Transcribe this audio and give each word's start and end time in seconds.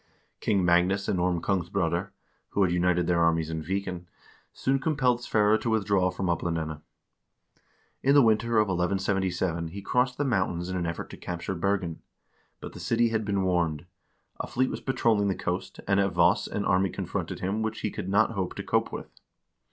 King 0.39 0.65
Magnus 0.65 1.07
and 1.07 1.19
Orm 1.19 1.43
Kongsbroder, 1.43 2.09
who 2.49 2.63
had 2.63 2.71
united 2.71 3.05
their 3.05 3.21
armies 3.21 3.51
in 3.51 3.61
Viken, 3.61 4.07
soon 4.51 4.79
compelled 4.79 5.21
Sverre 5.21 5.59
to 5.59 5.69
withdraw 5.69 6.09
from 6.09 6.25
Oplandene. 6.25 6.81
In 8.01 8.15
the 8.15 8.23
winter 8.23 8.57
of 8.57 8.69
1177 8.69 9.67
he 9.67 9.81
crossed 9.83 10.17
the 10.17 10.25
mountains 10.25 10.69
in 10.69 10.75
an 10.75 10.87
effort 10.87 11.11
to 11.11 11.17
capture 11.17 11.53
Bergen, 11.53 12.01
but 12.59 12.73
the 12.73 12.79
city 12.79 13.09
had 13.09 13.23
been 13.23 13.43
warned; 13.43 13.85
a 14.39 14.47
fleet 14.47 14.71
was 14.71 14.81
patrolling 14.81 15.27
the 15.27 15.35
coast, 15.35 15.79
and 15.87 15.99
at 15.99 16.13
Voss 16.13 16.47
an 16.47 16.65
army 16.65 16.89
confronted 16.89 17.41
him 17.41 17.61
which 17.61 17.81
he 17.81 17.91
could 17.91 18.09
not 18.09 18.31
hope 18.31 18.55
to 18.55 18.63
cope 18.63 18.91
with. 18.91 19.11